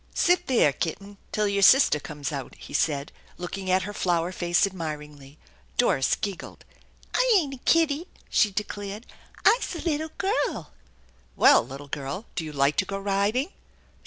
[0.15, 4.65] "Sit there, kitten, till your sister coiaes out," he said, looking at her flower face
[4.65, 5.37] admiringly.
[5.77, 6.65] Doris giggled."
[7.13, 9.05] I ain't a kitty," she declared;"
[9.45, 10.69] I'se a 'ittle gurrul!
[11.35, 13.51] ""Well, little girl, do you like to go riding?